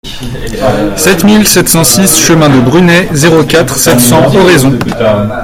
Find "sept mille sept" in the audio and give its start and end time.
0.97-1.69